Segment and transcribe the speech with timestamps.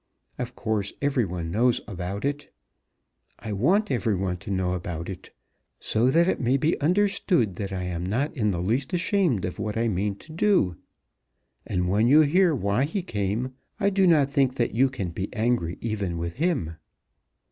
[0.39, 2.51] Of course every one knows about it.
[3.37, 5.29] I want every one to know about it,
[5.79, 9.59] so that it may be understood that I am not in the least ashamed of
[9.59, 10.75] what I mean to do.
[11.67, 15.31] And when you hear why he came I do not think that you can be
[15.35, 16.77] angry even with him.